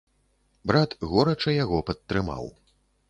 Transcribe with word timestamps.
Брат 0.71 0.95
горача 1.11 1.51
яго 1.63 1.77
падтрымаў. 1.91 2.51